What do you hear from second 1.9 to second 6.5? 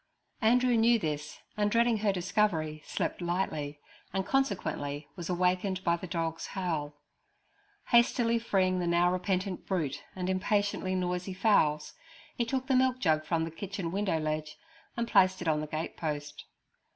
her discovery, slept lightly, and consequently was awakened by the dog's